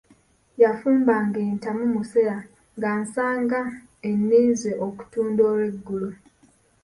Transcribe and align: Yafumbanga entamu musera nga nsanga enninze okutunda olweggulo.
Yafumbanga 0.61 1.37
entamu 1.49 1.83
musera 1.95 2.37
nga 2.75 2.91
nsanga 3.01 3.59
enninze 4.09 4.71
okutunda 4.87 5.41
olweggulo. 5.51 6.09